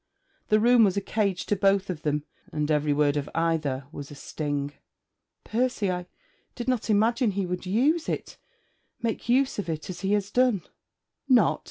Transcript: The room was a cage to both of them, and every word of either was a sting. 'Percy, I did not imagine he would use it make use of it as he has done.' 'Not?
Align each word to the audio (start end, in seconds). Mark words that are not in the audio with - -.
The 0.47 0.59
room 0.59 0.83
was 0.83 0.97
a 0.97 0.99
cage 0.99 1.45
to 1.45 1.55
both 1.55 1.87
of 1.91 2.01
them, 2.01 2.23
and 2.51 2.71
every 2.71 2.91
word 2.91 3.17
of 3.17 3.29
either 3.35 3.85
was 3.91 4.09
a 4.09 4.15
sting. 4.15 4.73
'Percy, 5.43 5.91
I 5.91 6.07
did 6.55 6.67
not 6.67 6.89
imagine 6.89 7.29
he 7.33 7.45
would 7.45 7.67
use 7.67 8.09
it 8.09 8.37
make 9.03 9.29
use 9.29 9.59
of 9.59 9.69
it 9.69 9.91
as 9.91 9.99
he 9.99 10.13
has 10.13 10.31
done.' 10.31 10.63
'Not? 11.29 11.59